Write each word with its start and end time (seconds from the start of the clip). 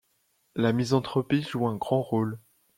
La 0.55 0.73
misanthropie 0.73 1.43
joue 1.43 1.67
un 1.67 1.75
grand 1.75 2.01
rôle. 2.01 2.39